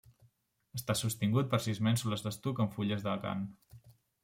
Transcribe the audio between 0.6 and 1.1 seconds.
Està